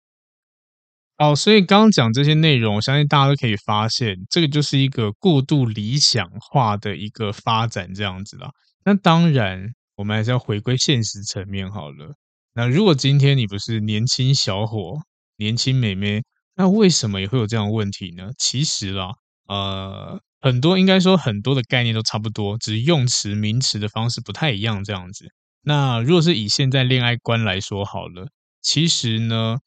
[1.18, 8.50] 哦，所以刚刚讲这些内容，我相信大家都可以发现，这个就是一个过度理想化的一个发展，这样子啦。
[8.84, 9.72] 那当然。
[10.02, 12.16] 我们还是要回归现实层面好了。
[12.54, 14.98] 那如果今天你不是年轻小伙、
[15.36, 16.24] 年轻美眉，
[16.56, 18.30] 那为什么也会有这样的问题呢？
[18.36, 19.12] 其实啦，
[19.46, 25.24] 呃，很多应该说很多的概念都差不多，只是用词、名词的方式不太一样这样子。
[25.62, 28.26] 那如果是以现在恋爱观来说好了，
[28.60, 29.58] 其实呢，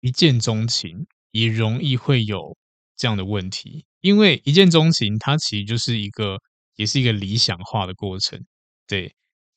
[0.00, 2.56] 一见钟情也容易会有
[2.96, 6.38] 这样的问题，因为一见钟情它其实就是一个，
[6.74, 8.44] 也是一个理想化的过程，
[8.88, 9.14] 对。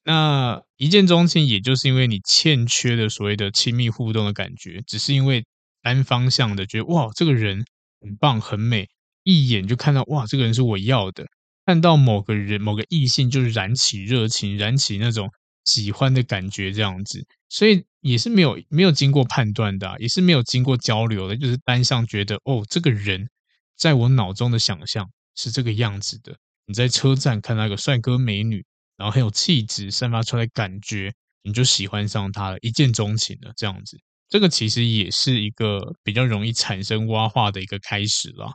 [0.07, 5.45] 那一见钟情，也就是因为你欠缺的所谓的亲密互动的感觉，只是因为
[5.81, 7.65] 单方向的觉得哇，这个人
[7.99, 8.87] 很棒很美，
[9.23, 11.25] 一眼就看到哇，这个人是我要的，
[11.65, 15.29] 看到某个人 某个异性就燃起热情，燃起那种
[15.65, 23.27] 喜欢的感觉这样子，所以也是没有没有经过判断的啊，也是没有经过交流的，就是单向觉得哦，这个人
[23.75, 26.37] 在我脑中的想象是这个样子的。
[26.65, 28.63] 你在车站看到一个帅哥美女。
[28.97, 38.51] 然后很有气质，散发出来感觉，你就喜欢上他了，一见钟情了，这样子，这个其实也是一个比较容易产生蛙化的一个开始啦。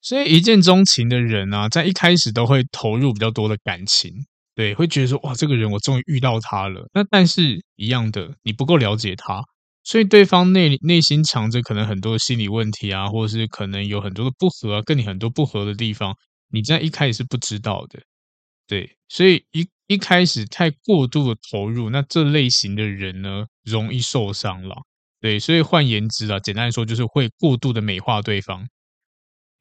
[0.00, 4.12] 所以一见钟情的人啊，在一开始都会投入比较多的感情，
[4.54, 6.88] 对，会觉得说哇，这个人我终于遇到他了。
[6.92, 9.42] 那但是一样的，你不够了解他，
[9.82, 16.14] 所以对方内内心藏着可能很多的心理问题啊，或者是可能有很多的不合啊，跟你很多不合的地方，
[16.50, 18.00] 你在一开始是不知道的。
[18.68, 24.76] 对，所以一一开始太过度的投入，那这类型的人呢，容易受伤了。
[25.20, 28.68] 对，所以换言之啊，简单来说就是会过度的美化对方，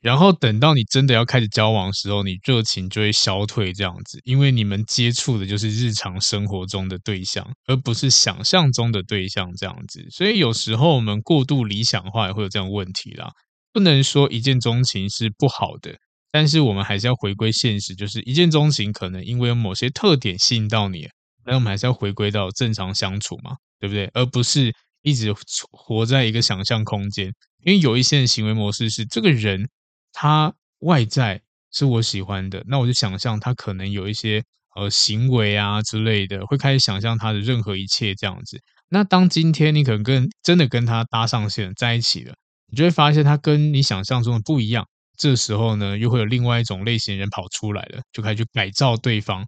[0.01, 10.05] 然后等到你真的要开始交往的时候，你热情就会消退这样子，因为你们接触的就是日常生活中的对象，而不是想象中的对象这样子。
[10.11, 13.31] 所以有时候我们过度理想化也会有这样问题啦，
[13.71, 15.97] 不能说一见钟情是不好的。
[16.37, 21.09] 但是我们还是要回归现实，就是一见钟情，可能因为有某些特点吸引到你，
[21.43, 24.05] 那我们还是要回归到正常相处嘛，对不对？
[24.13, 24.71] 而不是
[25.01, 25.33] 一直
[25.71, 27.25] 活在一个想象空间。
[27.63, 29.67] 因为有一些人行为模式是，这个人
[30.13, 34.43] 他外在是我喜欢的，那我就想象他可能有一些
[34.75, 38.61] 呃行为啊之类的，会开始想象他的任何一切这样子。
[38.89, 42.35] 那当今天你可能跟真的跟他搭上线在一起了，
[42.71, 44.87] 你就会发现他跟你想象中的不一样。
[45.17, 49.45] 这时候呢，又会有另外一种类型的人跑出来了，就开始去改造对方，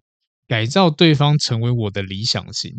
[0.47, 2.73] 改造对方成为我的理想型。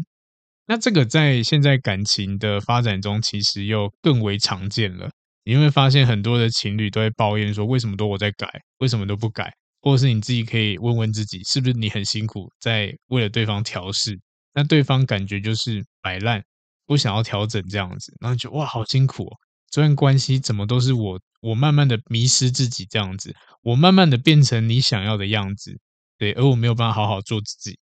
[0.67, 5.11] 那这个在现在感情的发展中，其实又更为常见了。
[5.45, 8.47] 你会发现很多的情侣都会抱怨说，为什么都我在改，
[8.79, 9.53] 为什么都不改？
[9.81, 14.21] 或者是你自己可以问问自己，是不是你很辛苦在为了对方调试？
[14.53, 16.43] 那对方感觉就是摆烂，
[16.87, 19.37] 不想要调整这样子，然后就哇，好辛苦哦。
[19.71, 25.79] 这段关系怎么都是我，我慢慢的迷失自己这样子，我慢慢的变成你想要的样子，
[26.19, 27.79] 对，而我没有办法好好做自己，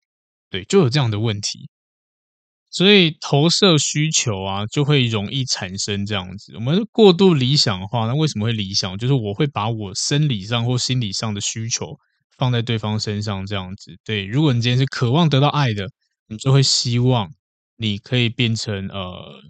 [0.50, 1.70] 对，就有这样的问题，
[2.70, 6.54] 所以投射需求啊，就会容易产生这样子。
[6.56, 8.98] 我们过度理想化，那为什么会理想？
[8.98, 11.98] 就是我会把我生理上或心理上的需求
[12.38, 13.98] 放在对方身上这样子。
[14.04, 15.88] 对，如果你今天是渴望得到爱的，
[16.28, 17.32] 你就会希望
[17.78, 19.42] 你可以变成呃。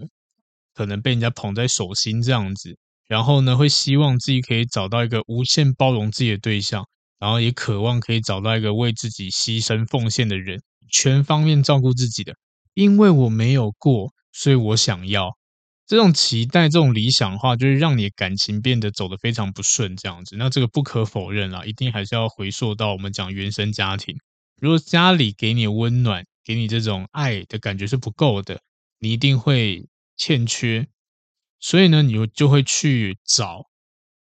[0.77, 6.85] 可能被人家捧在手心这样子，然后呢，会希望自己可以找到一个无限包容自己的对象，
[7.17, 10.61] 然后也渴望可以找到一个为自己牺牲奉献的人，
[10.91, 12.35] 全方面照顾自己的。
[12.75, 15.35] 因为我没有过，所以我想要
[15.87, 20.35] 这种期待，这种理想化，就是让你的感情变得走得非常不顺这样子。
[20.37, 24.15] 那这个不可否认啊，一定还是要回溯到我们讲原生家庭。
[24.61, 28.59] 如果家里给你温暖，给你这种爱的感觉是不够的，
[28.99, 29.83] 你一定会。
[30.17, 30.87] 欠缺，
[31.59, 33.61] 所以呢，你就会去找，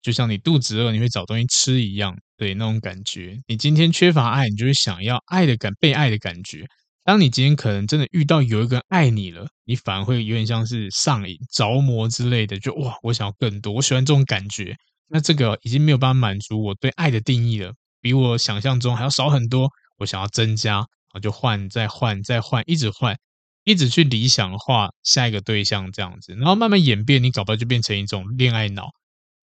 [0.03, 3.39] 就像你肚子饿，你会找东西吃一样，对，那种感觉。
[3.47, 6.67] 你今天缺乏爱，你就会想要爱的感，被爱的感觉。
[7.05, 14.77] 当你今天可能真的遇到有一个爱你了，你反而会有点像是上瘾、着魔之类的，就哇，我想要更多，我喜欢这种感觉。
[15.09, 19.69] 那这个已经没有办法满足我对爱的定义了，比我想象中还要少很多。
[19.99, 23.17] 我想要增加，我就换，再换，再换，一直换，
[23.65, 28.91] 一直去理想化下一个对象这样子，然后慢慢演变，你搞不好就变成一种恋爱脑。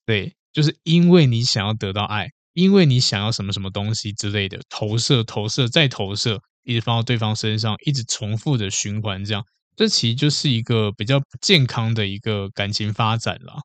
[0.05, 6.39] 对，就是因为你想要得到爱，因为你想要什么什么东西之类的，投射、投射再投射。
[6.63, 9.43] 一直放到对方身上，一直重复的循环，这样，
[9.75, 13.62] 这其实就是一个比较不健康的一个感情发展了。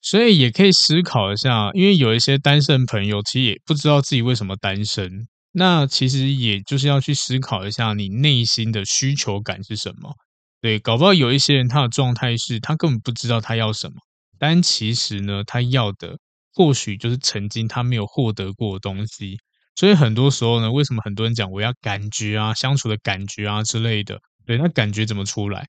[0.00, 5.26] 所以也可以思考一下，因为有一些单身朋友，其实也不知道自己为什么单身。
[5.58, 10.14] 那其实也就是要去思考一下，你内心的需求感是什么？
[10.60, 13.96] 对，搞不好有一些人他的状态是他根本不知道他要什么，
[14.38, 16.16] 但其实呢，他要的
[16.52, 19.36] 或许就是曾经他没有获得过的东西。
[19.74, 24.20] 所以很多时候呢，为什么很多人讲我要感觉啊，相处的感觉啊之类的？
[24.46, 25.66] 对，那感觉怎么出来？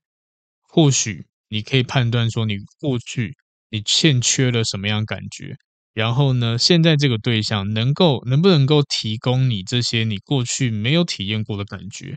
[0.68, 3.34] 或许你可以判断说，你过去
[3.70, 5.56] 你欠缺了什么样感觉，
[5.94, 12.16] 然后呢，现在这个对象能够能不能够提供你这些你过去没有体验过的感觉？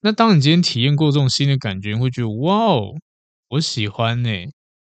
[0.00, 2.94] 那当你今天体验过这种新的感觉，你会觉得哇哦，
[3.48, 4.30] 我喜欢呢、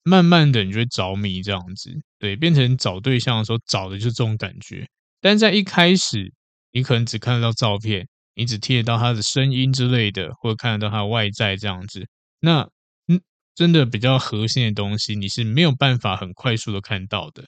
[0.03, 4.87] 慢慢的，你就会着迷这样子，对，变成找对象的时候找的就是这种感觉，
[5.21, 6.33] 但在一开始。
[6.71, 12.05] 你可能只看得到照片，你只听得到他的声音之类的，或者看得到他的外在这样子。
[12.41, 12.61] 那
[13.07, 13.19] 嗯，
[13.55, 17.43] 真的比较核心的东西，你是没有办法很快速的看到的。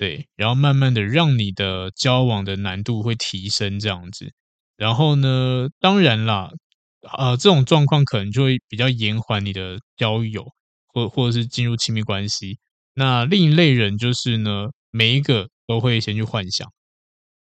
[0.00, 4.32] 对，然后慢慢的让你的交往的难度会提升这样子。
[4.78, 6.48] 然后呢，当然啦，
[7.18, 10.46] 呃，这种状况可能就会比较延缓你的交友，
[10.86, 12.58] 或或者是进入亲密关系。
[12.94, 16.66] 那另一类人就是呢，每一个都会先去幻想。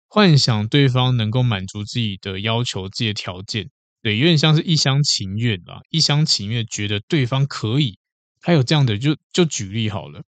[0.09, 3.71] 幻想对方能够满足自己的要求、自己的条件，
[4.03, 7.97] 对，有点像是一厢情愿啦，一厢情愿觉得对方可以，
[8.43, 10.23] 还有这样的，就就举例好了，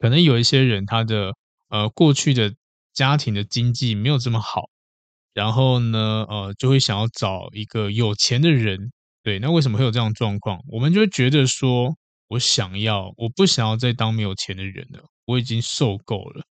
[0.00, 1.32] 可能有一些人他的
[1.68, 2.52] 呃过去的
[2.92, 4.62] 家庭的经济没有这么好，
[5.32, 8.90] 然后呢呃就会想要找一个有钱的人，
[9.22, 10.58] 对，那为什么会有这样的状况？
[10.66, 11.94] 我们就会觉得说，
[12.26, 16.42] 我想要，我不想要再当没有钱的人了，我已经受够了，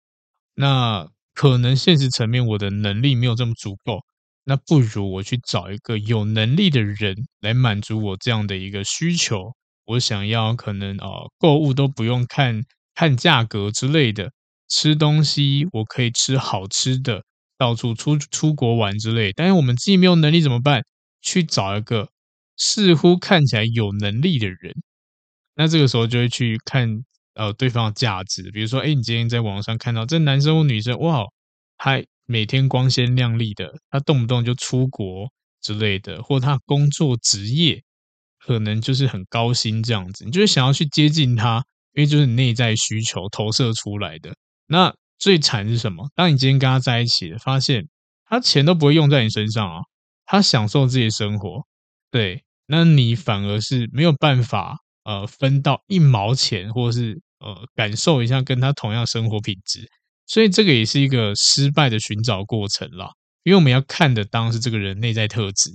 [0.56, 1.08] 那。
[1.36, 4.02] 可能现实层面我的能力没有这么足够，
[4.44, 9.54] 那不如我去找一个有能力的人来满足我这样的一个需求。
[9.86, 12.62] 我想要可能啊，呃，购物都不用看
[13.00, 14.34] 看价格之类的，
[14.68, 17.24] 吃东西我可以吃好吃的，
[17.58, 19.32] 到处出出国玩之类。
[19.32, 20.84] 但是我们自己没有能力怎么办？
[21.22, 22.10] 去找一个
[22.58, 24.76] 似乎看起来有能力的人，
[25.56, 27.06] 那这个时候就会去看。
[27.36, 31.24] 呃，对方的价值，比如说，哎，你今天在网上看到这男生或女生，哇，
[31.78, 35.32] 他每天光鲜亮丽的，他动不动就出国
[35.62, 37.82] 之类的，或他工作职业
[38.40, 44.32] 可能就是很高薪这样子，你就是想要去接近他，因为就是你内在需求投射出来的。
[44.68, 46.08] 那最惨是什么？
[46.16, 47.88] 当你今天跟他在一起，发现
[48.26, 49.82] 他钱都不会用在你身上啊，
[50.26, 51.66] 他享受自己的生活，
[52.12, 57.22] 对，那你反而是没有办法呃分到一毛钱，或是。
[57.42, 59.90] 呃，感受一下跟他同样生活品质，
[60.28, 63.12] 所以这个也是一个失败的寻找过程啦。
[63.44, 65.70] 因为我们要看的当是这个人内在特质、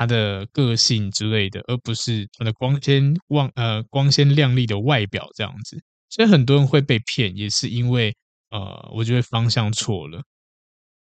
[0.00, 5.78] 他的个性之类的，而不是他的光鲜望呃光鲜亮丽的外表这样子。
[6.08, 8.16] 所以很多人会被骗，也是因为
[8.48, 10.22] 呃，我觉得方向错了，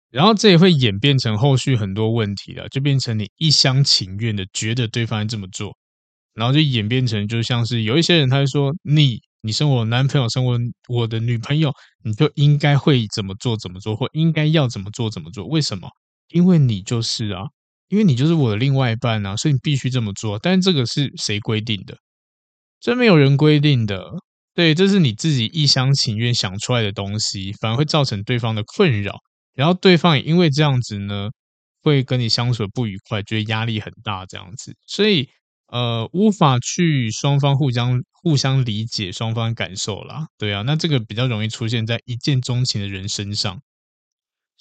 [0.09, 5.73] 然后这也会演变成后续很多问题了，就变成你一厢情愿的觉得对方这么做，
[6.33, 9.21] 然后就演变成就像是有一些人他会说你。
[9.43, 11.73] 你生我男朋友，生我我的女朋友，
[12.03, 15.47] 你就应该会怎么做怎么做，或应该要怎么做怎么做？
[15.47, 15.89] 为什么？
[16.29, 17.45] 因为你就是啊，
[17.91, 20.39] 因为你就是我的另外一半啊，所以你必须这么做。
[20.39, 21.95] 但这个是谁规定的？
[22.79, 24.03] 这没有人规定的，
[24.55, 29.19] 对，这是你自己一厢情愿想出来的东西，反而会造成对方的困扰，
[29.53, 31.29] 然后对方也因为这样子呢，
[31.83, 35.29] 会跟你相处不愉快，觉得压力很大，这样子，所以。
[35.73, 43.57] 呃，无法去双方互相互相理解双方感受啦，对啊，那这个比较容易出现在一见钟情的人身上，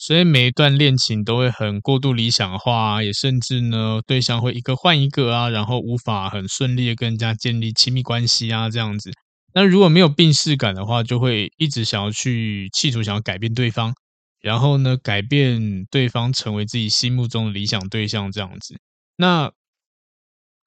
[0.01, 9.11] 所以每一段恋情都会很过度理想化，也甚至呢，对象会一个换一个啊，然后无法很顺利的跟人家建立亲密关系啊，这样子。
[9.53, 13.92] 那如果没有病识感的话，就会一直想要去企图想要改变对方，
[14.40, 18.80] 然后呢，改变对方成为自己心目中的理想对象这样子。
[19.16, 19.53] 那。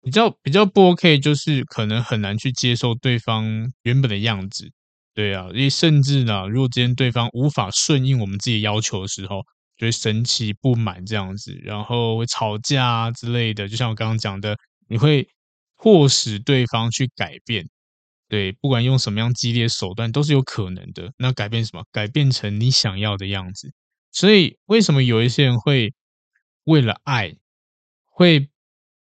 [0.04, 4.68] 比较比较不 OK，就是可能很难去接受对方原本的样子，
[5.14, 9.42] 对啊，因为甚至呢，如果今天对方无法顺应我们自己要求的时候，
[9.76, 13.68] 就会生气、不满这样子，然后会吵架啊之类的。
[13.68, 14.56] 就像我刚刚讲的，
[14.88, 15.28] 你会
[15.76, 17.68] 迫使对方去改变，
[18.28, 21.12] 对，不管用什么样激烈手段都是有可能的。
[21.18, 21.84] 那改变什么？
[21.92, 23.72] 改变成你想要的样子。
[24.12, 25.92] 所以，为什么有一些人会
[26.64, 27.34] 为了爱
[28.06, 28.48] 会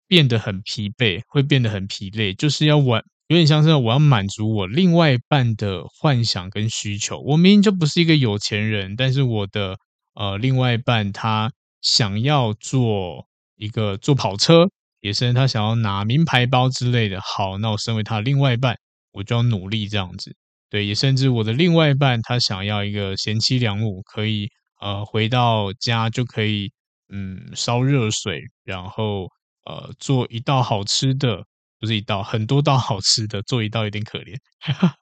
[0.08, 2.34] 变得很疲惫，会变得很疲累？
[2.34, 3.04] 就是要完。
[3.30, 7.20] 有点像是我要满足我另外一半的幻想跟需求。
[7.20, 9.78] 我明明就不是一个有钱人，但是我的
[10.14, 13.24] 呃另外一半他想要做
[13.54, 14.68] 一个坐跑车，
[15.00, 17.20] 也是他想要拿名牌包之类的。
[17.20, 18.76] 好，那我身为他另外一半，
[19.12, 20.34] 我就要努力这样子。
[20.68, 24.48] 对，也甚至我的另外一半他想要一个贤妻良母，可以
[24.80, 26.72] 呃回到家就可以
[27.12, 29.28] 嗯烧热水，然后
[29.66, 31.44] 呃做一道好吃的。
[31.80, 34.36] 不是一道，很多道好吃的，做一道有点可怜，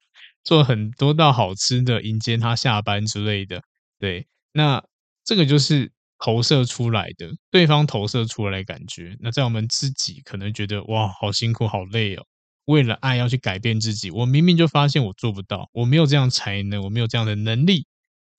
[0.44, 3.60] 做很多道好吃的迎接他下班之类的。
[3.98, 4.82] 对，那
[5.24, 9.16] 这个就是投射出来的，对方投射出来感觉。
[9.20, 12.24] 那在我们自己可能觉得哇，好辛苦，好累哦。
[12.66, 17.86] 为了爱要去改变自己，我明明就发现我做不到，我没有这样才能，我没有这样的能力。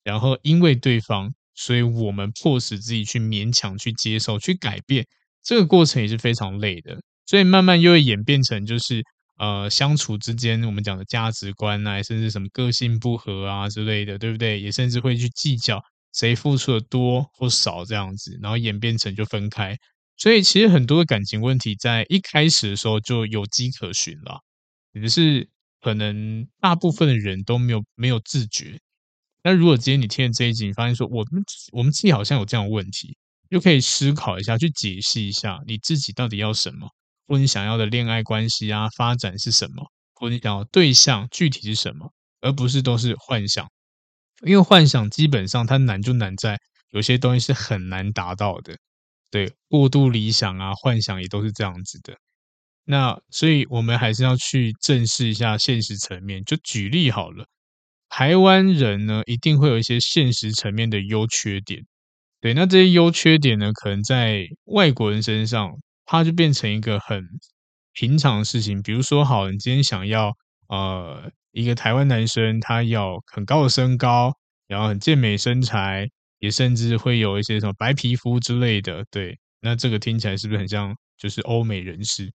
[0.04, 5.06] 然后因为对方，所以我们迫使自己去勉强去接受、去改变，
[5.42, 7.00] 这个过程也是非常累的。
[7.30, 9.04] 所以慢慢又会演变成，就是
[9.38, 14.60] 呃相处之间我们讲的价值观啊，甚至什么个性不合啊之类的，对不对？
[14.60, 15.80] 也甚至会去计较
[16.12, 19.76] 谁付出的多或少这样子，然后演变成就分开。
[20.16, 24.40] 所以其实很多的感情问题在一开始的时候就有迹可循了，
[24.92, 25.48] 只是
[25.80, 28.80] 可能大部分的人都没有没有自觉。
[29.44, 33.16] 那如果今天你听了这一集，你发现说我们我们自己好像有这样的问题，
[33.48, 36.90] 就可以思考一下，去解析一下你自己到底要什么。
[37.30, 39.88] 或你想要的恋爱关系啊，发展是什么？
[40.14, 42.12] 或你想要对象具体是什么？
[42.40, 43.70] 而不是都是幻想，
[44.44, 46.58] 因为幻想基本上它难就难在
[46.90, 48.76] 有些东西是很难达到的。
[49.30, 52.16] 对，过度理想啊，幻想也都是这样子的。
[52.84, 56.42] 那所以我们还是要去正视一下现实层面。
[56.42, 57.46] 就举例好了，
[58.08, 61.80] 台湾人呢，一定会有一些现实层面的优缺点。
[62.40, 65.70] 对，那这些优缺点呢，可能在外国人身上。
[66.12, 67.24] 它就变成一个很
[67.92, 70.32] 平常的事情，比如说，好，你今天想要
[70.66, 74.34] 呃一个台湾男生，他要很高的身高，
[74.66, 76.08] 然后很健美身材，
[76.40, 82.28] 也甚至会有一些什么白皮肤之类的，对，那这个听起来是不是很像就是欧美人士？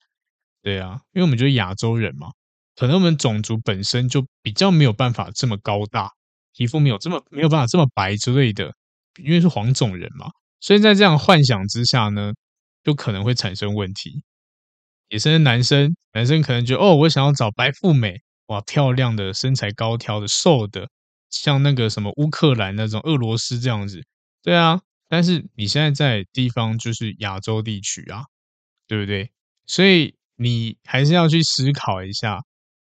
[0.62, 2.29] 对啊，因为我们就是亚洲人嘛，
[2.77, 6.09] 可能我们种族本身就比较没有办法这么高大，
[6.57, 8.72] 皮肤没有这么没有办法这么白之类的，
[9.20, 12.33] 因为是黄种人嘛，所以在这样幻想之下呢。
[12.85, 14.22] 就可能会产生问题，
[15.09, 20.89] 也是男生，男生可能觉得哦，我想要找白富美，哇，漂亮的，身材高挑的，瘦的，
[21.30, 24.03] 像那个什么乌克兰那种俄罗斯这样子，
[24.43, 24.80] 对啊。
[25.09, 28.24] 但是你现在在地方就是亚洲地区啊，
[28.87, 29.30] 对不对？
[29.66, 32.41] 所以你还是要去思考一下，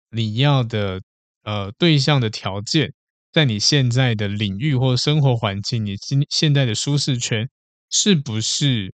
[0.09, 1.01] 你要的
[1.43, 2.93] 呃对象的条件，
[3.33, 7.49] 在你现在的领域或生活环境，你现现在的舒适圈
[7.89, 8.93] 是不是？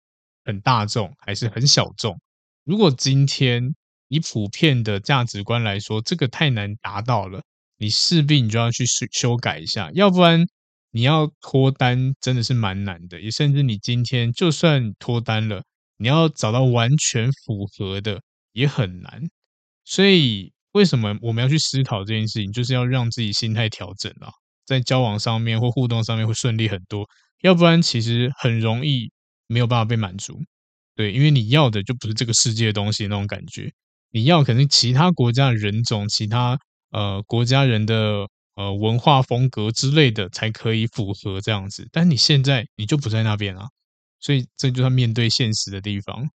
[0.44, 2.20] 很大众还是很小众？
[2.64, 3.74] 如果今天
[4.08, 7.42] 以普遍的价值观来说，这个太难达到了，
[7.78, 10.46] 你势必你就要去修修改一下，要不然
[10.90, 13.20] 你要脱单真的是蛮难的。
[13.20, 15.64] 也甚至你今天就算脱单了，
[15.96, 18.20] 你要找到完全符合的
[18.52, 19.22] 也很难。
[19.84, 24.30] 所以为什么我们要去思考这件事情，就是要让自己心态调整啊，
[24.64, 27.08] 在交往上面或互动上面会顺利很多。
[27.40, 29.10] 要不然其实很容易。
[29.46, 30.40] 没有办法被满足，
[30.94, 33.72] 对，因为你要的就不是这个世界的东西那种感觉，
[34.10, 36.58] 你要可能其他国家的人种、其他
[36.90, 43.66] 呃国家人的呃文化风格之类的才可以符合这样子，但你现在你就不在那边啊，
[44.20, 46.28] 所以这就是面对现实的地方。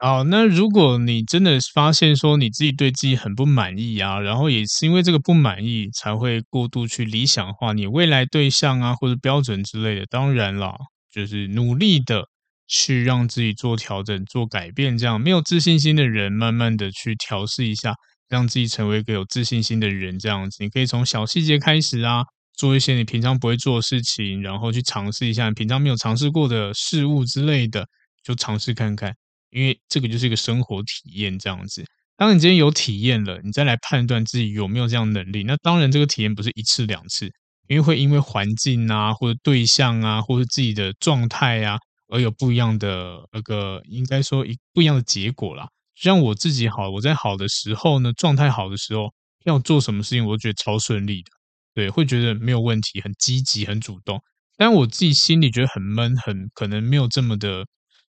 [0.00, 10.76] 好，那如果你真的发现说你自己对自己很不满意啊，然后也是因为这个不满意才会过度去理想化你未来对象啊或者标准之类的，当然了。
[11.18, 12.24] 就是努力的
[12.68, 17.92] 去让自己做调整、做改变，这样没有自信心的人，慢慢的去调试一下，
[18.28, 20.18] 让自己成为一个有自信心的人。
[20.18, 22.22] 这样子，你可以从小细节开始啊，
[22.56, 27.84] 做一些你平常不会做的事情，然后去尝试一下你平常没有尝试过的事物之类的，
[28.22, 29.12] 就尝试看看。
[29.50, 31.84] 因为这个就是一个生活体验，这样子。
[32.18, 35.42] 当你今天有体验了，你再来判断自己有没有这样能力。
[35.44, 37.30] 那当然，这个体验不是一次两次。
[37.68, 45.68] 因为会因为环境啊，或者对象啊，或者自己的状态啊，而有不一样的那个，应该说一不一样的结果啦。
[45.94, 49.12] 就像我自己好，我在好的时候呢，状态好的时候，
[49.44, 51.30] 要做什么事情，我都觉得超顺利的，
[51.74, 54.20] 对，会觉得没有问题，很积极，很主动。
[54.56, 57.64] 但我自己心里觉得很闷，很可能没有这么的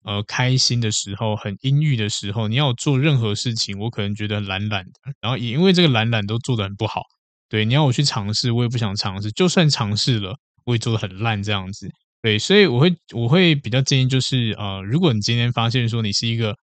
[0.03, 4.91] 呃开心的时候，很阴郁的时候，你要做任何事情，我可能觉得懒懒的，
[5.21, 7.01] 然后也因为这个懒懒都做得很不好。
[7.49, 10.35] 对，你要我去尝试，我也不想尝试，就算尝试了，
[10.65, 11.89] 我也做得很烂这样子。
[12.21, 16.55] 对，所以我会我会比较建议就是呃，如果你今天发现说你是一个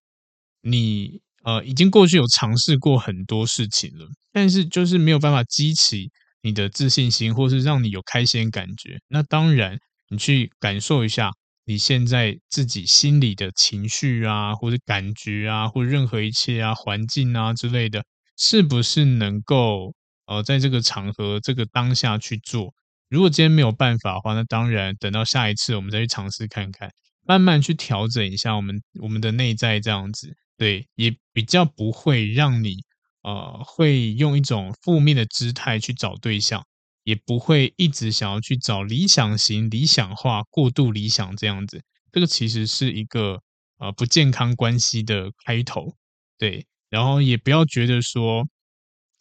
[0.63, 6.11] 你呃已经过去有尝试过很多事情了，但是就是没有办法激起。
[6.45, 9.79] 你的自信心，或是让你有开心感觉，那当然，
[10.09, 11.31] 你去感受一下
[11.67, 18.05] 你现在自己心里的情绪啊，或者感觉啊，或任何一切啊，环境啊之类的，
[18.37, 19.95] 是不是能够
[20.33, 22.73] 呃，在这个场合、这个当下去做？
[23.09, 26.91] 如果今天没有办法的话，那当然等到下一次我们再去尝试看看，
[27.27, 32.77] 慢慢去调整一下我们我们的内在，这样子，对，也比较不会让你。
[33.25, 36.61] 呃，会用一种负面的姿态去找对象，
[37.05, 41.81] 也不会一直想要去找理想型、理想化、过度理想这样子。
[42.11, 43.41] 这个其实是一个
[43.79, 45.95] 呃不健康关系的开头，
[46.37, 46.67] 对。
[46.91, 48.45] 然后也不要觉得说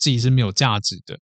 [0.02, 1.18] 自己是没有价值的，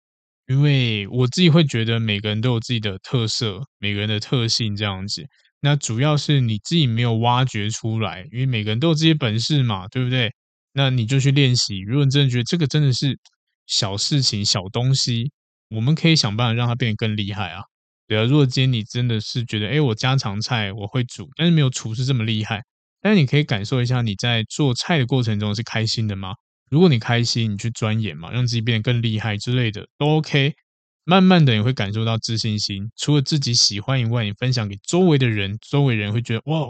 [0.46, 5.24] 因为我自己会觉得每个人都有自己的特色，每个人的特性这样子。
[5.60, 10.30] 那主要是你自己没有挖掘出来，因为每个人都有这些本事嘛，对不对？
[10.74, 11.80] 那你就去练习。
[11.80, 13.18] 如果你真的觉得这个真的是
[13.66, 15.32] 小事情、小东西，
[15.70, 17.62] 我们可以想办法让它变得更厉害啊。
[18.06, 22.62] 对啊，如果今天你真的是觉得，哎，我家常菜我会煮，但是没有厨师这么厉害，
[23.00, 26.34] 但是你可以感受一下你在做菜的过程中是开心的吗？
[26.70, 30.54] 如果你开心，你去钻研嘛，让自己变得更厉害之类的都 OK。
[31.04, 36.66] 慢慢的你会感受到自信心，除了自己喜欢以外，你分享给周围的人，周围人会觉得，哇，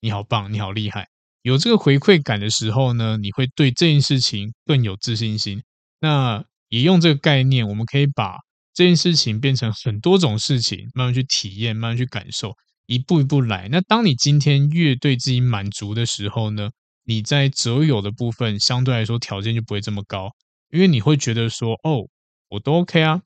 [0.00, 1.06] 你好棒，你好厉害。
[1.42, 5.62] 有这个回馈感的时候呢，你会对这件事情更有自信心。
[6.00, 8.38] 那也用这个概念，我们可以把
[8.72, 12.54] 这件事情变成很多种事情，慢慢去体验，慢慢去感受，
[12.86, 13.68] 一步一步来。
[13.70, 16.70] 那当你今天越对自己满足的时候呢，
[17.04, 20.30] 你在择友的部分相对来说条件就不会这么高，
[20.70, 22.08] 因为你会觉得说，哦，
[22.48, 23.22] 我都 OK 啊，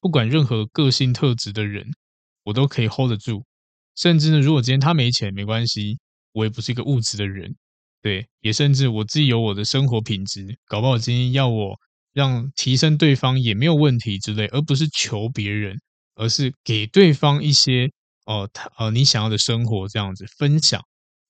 [0.00, 1.86] 不管任何个性特质的人，
[2.44, 3.44] 我都可以 hold 得住。
[3.94, 5.98] 甚至呢，如果今天他没钱，没关系。
[6.34, 7.54] 我也不是一个物质的人，
[8.00, 11.78] 对，也甚至我自己有我的生活品质，搞不好今天要我
[12.14, 15.76] 让提升对方也没有问题之类，而不是求别人，
[16.14, 17.90] 而是给对方一些
[18.24, 20.82] 哦，他呃你想要的生活这样子分享，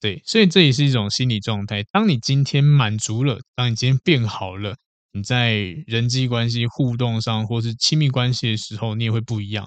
[0.03, 1.83] 对，所以这也是一种心理状态。
[1.93, 4.75] 当你今天满足了，当你今天变好了，
[5.13, 5.55] 你在
[5.87, 9.67] 人际关系互动上或是亲密关系的时候，你也会不一样，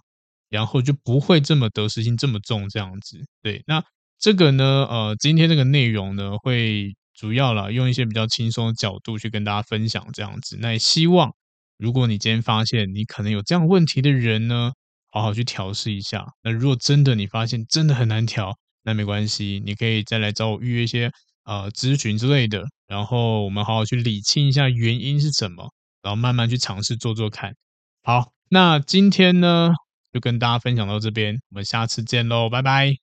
[0.49, 3.83] 然后就不会这么得失心这么重这样子，对，那。
[4.17, 10.57] 这个呢，呃，今天这个内容呢，会主要啦，用一些比较轻松的角度去跟大家分享这样子。
[10.61, 11.35] 那也希望，
[11.77, 14.71] 如果你今天发现你可能有这样问题的人呢，
[15.11, 16.25] 好好去调试一下。
[16.41, 21.11] 那如果真的你发现真的很难调，那没关系，你可以再来找我预约一些
[21.43, 25.71] 呃咨询之类的，然后我们好好去理清一下原因是什么，
[26.03, 27.55] 然后慢慢去尝试做做看。
[28.03, 29.71] 好，那今天呢，
[30.13, 32.93] 就跟大家分享到这边，我们下次见喽，拜拜。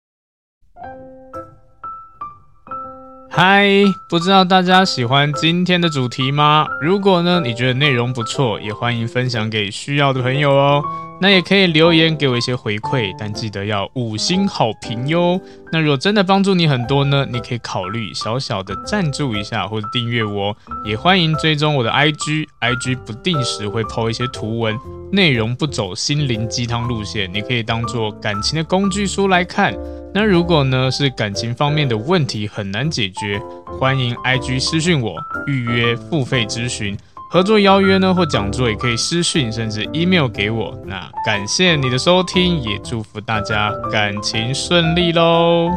[3.29, 3.67] 嗨，
[4.09, 6.69] 不知道大家喜欢今天的主题吗？
[6.81, 10.85] 如果呢，你觉得内容不错，也欢迎分享给需要的朋友哦。
[11.23, 15.41] 那也可以留言给我一些回馈，但记得要五星好评哟。
[15.71, 20.53] 那如果真的帮助你很多呢，你可以考虑小小的赞助一下或者订阅我。
[20.85, 24.77] 也欢迎追踪我的 IG，IG 不定时会抛一些图文，
[25.13, 29.73] 内容不走心灵鸡汤路线，你可以当做感情的工具书来看。
[30.13, 33.41] 那如果呢是感情方面的问题很难解决，
[33.79, 35.15] 欢迎 IG 私讯我
[35.47, 36.99] 预约付费咨询。
[37.33, 40.79] 合作邀约呢，或讲座也可以私讯，甚至 email 给我。
[40.85, 45.71] 那感谢你的收听，也祝福大家感情顺利喽。